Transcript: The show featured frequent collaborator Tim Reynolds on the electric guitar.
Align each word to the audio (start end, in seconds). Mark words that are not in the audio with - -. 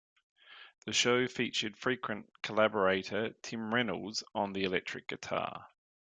The 0.87 0.93
show 0.93 1.27
featured 1.27 1.77
frequent 1.77 2.25
collaborator 2.41 3.35
Tim 3.43 3.71
Reynolds 3.71 4.23
on 4.33 4.51
the 4.53 4.63
electric 4.63 5.07
guitar. 5.07 5.67